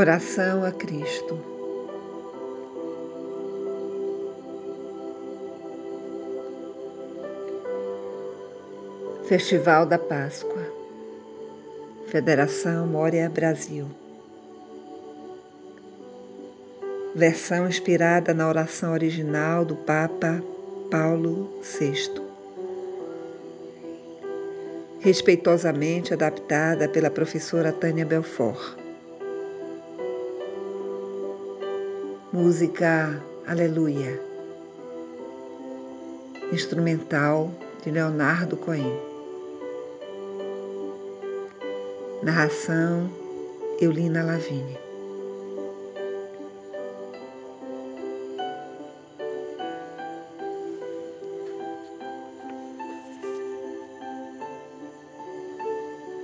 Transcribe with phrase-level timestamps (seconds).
[0.00, 1.38] Oração a Cristo.
[9.24, 10.64] Festival da Páscoa.
[12.06, 13.84] Federação Mória Brasil.
[17.14, 20.42] Versão inspirada na oração original do Papa
[20.90, 22.22] Paulo VI.
[25.00, 28.79] Respeitosamente adaptada pela professora Tânia Belfort.
[32.32, 34.22] Música Aleluia.
[36.52, 37.50] Instrumental
[37.82, 38.96] de Leonardo Cohen.
[42.22, 43.10] Narração
[43.80, 44.78] Eulina Lavigne.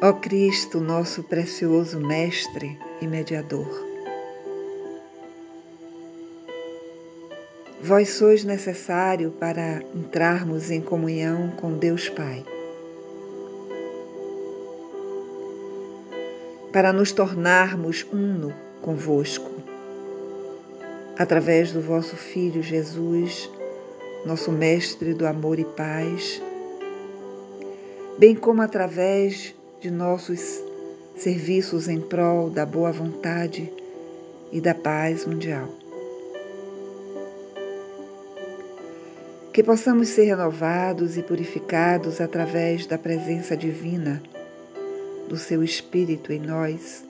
[0.00, 3.87] Ó Cristo, nosso precioso Mestre e Mediador
[7.88, 12.44] Vós sois necessário para entrarmos em comunhão com Deus Pai.
[16.70, 19.50] Para nos tornarmos uno convosco,
[21.16, 23.50] através do vosso Filho Jesus,
[24.22, 26.42] nosso Mestre do amor e paz,
[28.18, 30.62] bem como através de nossos
[31.16, 33.72] serviços em prol da boa vontade
[34.52, 35.87] e da paz mundial.
[39.58, 44.22] Que possamos ser renovados e purificados através da presença divina
[45.28, 47.04] do Seu Espírito em nós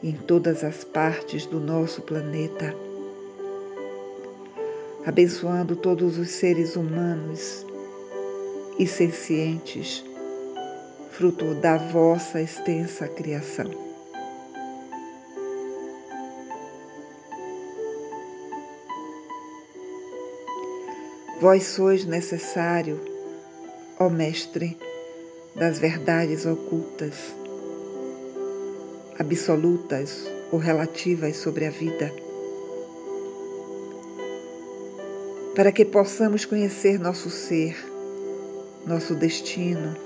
[0.00, 2.72] em todas as partes do nosso planeta,
[5.04, 7.66] abençoando todos os seres humanos
[8.78, 10.04] e sencientes,
[11.10, 13.91] fruto da vossa extensa criação.
[21.40, 23.00] Vós sois necessário,
[23.98, 24.78] ó Mestre,
[25.54, 27.34] das verdades ocultas,
[29.18, 32.12] absolutas ou relativas sobre a vida,
[35.54, 37.76] para que possamos conhecer nosso ser,
[38.86, 39.96] nosso destino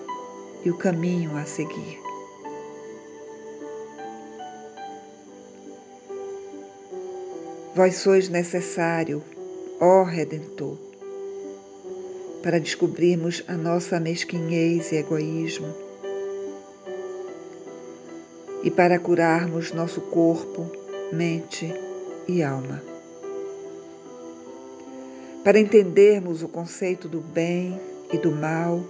[0.64, 2.00] e o caminho a seguir.
[7.74, 9.22] Vós sois necessário,
[9.78, 10.85] ó Redentor,
[12.46, 15.66] para descobrirmos a nossa mesquinhez e egoísmo
[18.62, 20.70] e para curarmos nosso corpo,
[21.12, 21.74] mente
[22.28, 22.80] e alma.
[25.42, 27.80] Para entendermos o conceito do bem
[28.12, 28.80] e do mal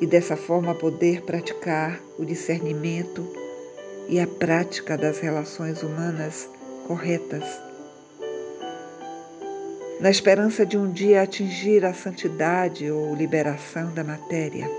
[0.00, 3.32] e dessa forma poder praticar o discernimento
[4.08, 6.48] e a prática das relações humanas
[6.84, 7.67] corretas
[10.00, 14.70] na esperança de um dia atingir a santidade ou liberação da matéria.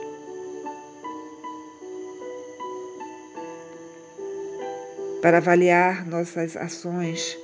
[5.22, 7.38] Para avaliar nossas ações,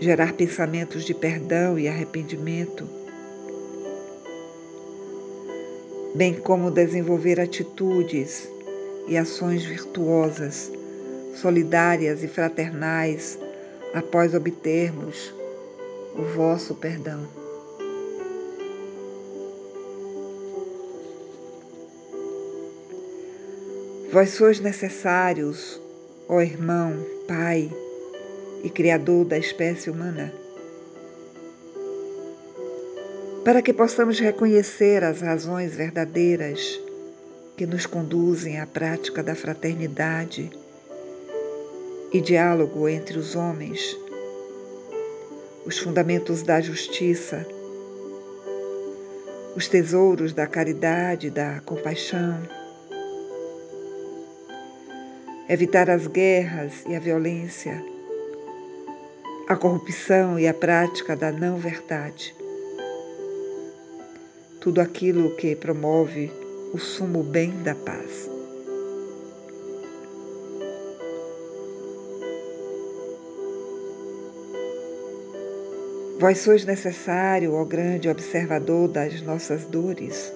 [0.00, 2.88] gerar pensamentos de perdão e arrependimento,
[6.16, 8.48] bem como desenvolver atitudes
[9.06, 10.72] e ações virtuosas,
[11.36, 13.38] solidárias e fraternais
[13.94, 15.41] após obtermos
[16.14, 17.26] o vosso perdão.
[24.12, 25.80] Vós sois necessários,
[26.28, 26.94] ó irmão,
[27.26, 27.70] Pai
[28.62, 30.32] e Criador da espécie humana,
[33.42, 36.78] para que possamos reconhecer as razões verdadeiras
[37.56, 40.50] que nos conduzem à prática da fraternidade
[42.12, 43.96] e diálogo entre os homens
[45.64, 47.46] os fundamentos da justiça,
[49.54, 52.42] os tesouros da caridade, da compaixão,
[55.48, 57.84] evitar as guerras e a violência,
[59.48, 62.34] a corrupção e a prática da não-verdade.
[64.60, 66.30] Tudo aquilo que promove
[66.72, 68.31] o sumo bem da paz.
[76.22, 80.32] Vós sois necessário, ó grande observador das nossas dores,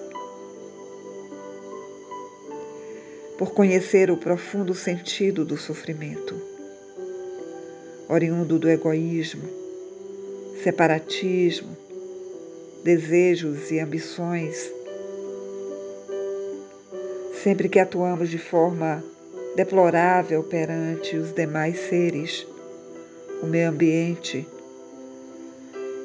[3.37, 6.35] por conhecer o profundo sentido do sofrimento,
[8.09, 9.47] oriundo do egoísmo,
[10.61, 11.69] separatismo,
[12.83, 14.69] desejos e ambições.
[17.41, 19.01] Sempre que atuamos de forma
[19.55, 22.45] deplorável perante os demais seres,
[23.41, 24.45] o meio ambiente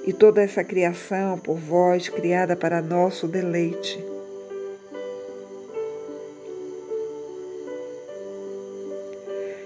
[0.04, 4.02] e toda essa criação por vós criada para nosso deleite.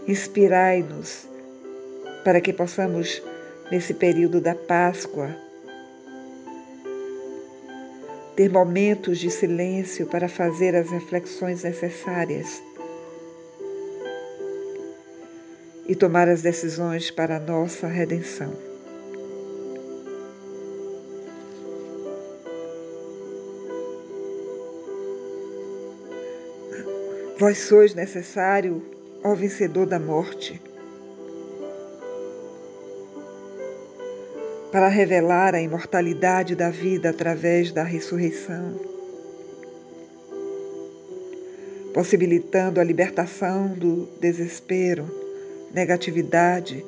[0.06, 1.26] Inspirai-nos
[2.22, 3.22] para que possamos,
[3.70, 5.34] nesse período da Páscoa,
[8.36, 12.62] ter momentos de silêncio para fazer as reflexões necessárias
[15.88, 18.65] e tomar as decisões para a nossa redenção.
[27.38, 28.82] Vós sois necessário,
[29.22, 30.58] ó vencedor da morte,
[34.72, 38.80] para revelar a imortalidade da vida através da ressurreição,
[41.92, 45.06] possibilitando a libertação do desespero,
[45.74, 46.82] negatividade,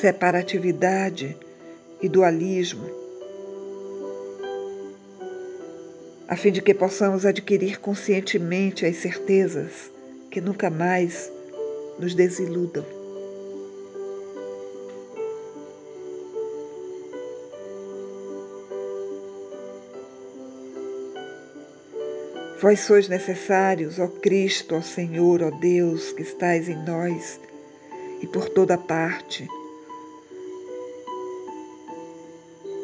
[0.00, 1.36] separatividade
[2.00, 3.01] e dualismo,
[6.32, 9.92] a fim de que possamos adquirir conscientemente as certezas
[10.30, 11.30] que nunca mais
[11.98, 12.86] nos desiludam.
[22.62, 27.38] Vós sois necessários, ó Cristo, ó Senhor, ó Deus, que estais em nós
[28.22, 29.46] e por toda parte.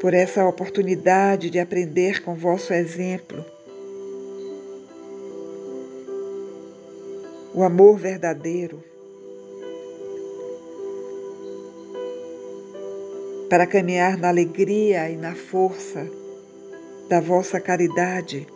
[0.00, 3.44] Por essa oportunidade de aprender com vosso exemplo.
[7.52, 8.82] O amor verdadeiro,
[13.50, 16.08] para caminhar na alegria e na força
[17.08, 18.46] da vossa caridade.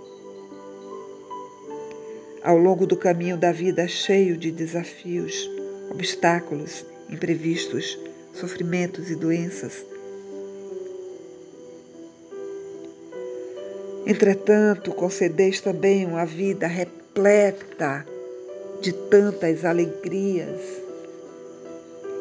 [2.45, 5.51] Ao longo do caminho da vida cheio de desafios,
[5.91, 7.99] obstáculos, imprevistos,
[8.33, 9.92] sofrimentos e doenças.
[14.07, 18.07] Entretanto, concedeis também uma vida repleta
[18.81, 20.61] de tantas alegrias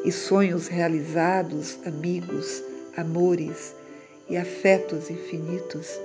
[0.06, 2.64] e sonhos realizados, amigos,
[2.96, 3.74] amores
[4.30, 6.00] e afetos infinitos.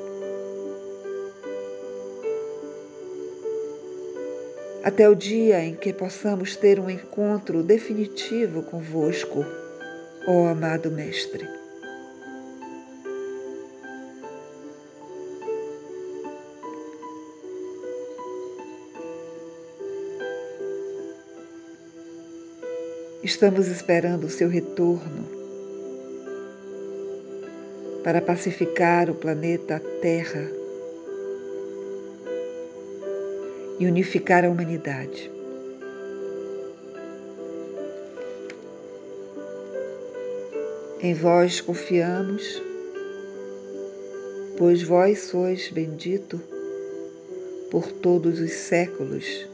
[4.87, 9.45] até o dia em que possamos ter um encontro definitivo convosco,
[10.29, 11.66] ó amado Mestre.
[23.27, 25.29] Estamos esperando o seu retorno
[28.05, 30.49] para pacificar o planeta Terra
[33.81, 35.29] e unificar a humanidade.
[41.01, 42.63] Em vós confiamos,
[44.57, 46.41] pois vós sois bendito
[47.73, 49.49] por todos os séculos,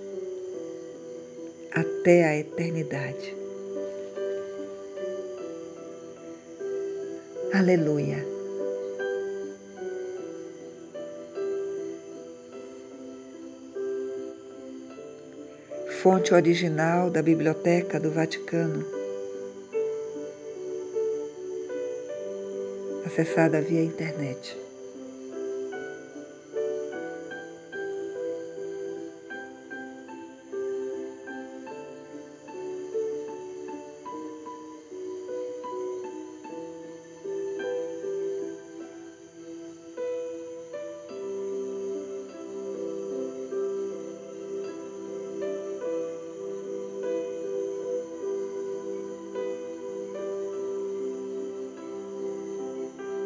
[1.75, 3.42] até a eternidade.
[7.63, 8.19] Aleluia.
[16.01, 18.85] fonte original da Biblioteca do Vaticano,
[23.07, 24.57] acessada via internet.